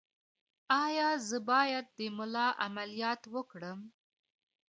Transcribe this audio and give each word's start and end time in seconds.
ایا 0.85 1.09
زه 1.27 1.37
باید 1.49 1.85
د 1.97 1.99
ملا 2.17 2.47
عملیات 2.65 3.21
وکړم؟ 3.33 3.79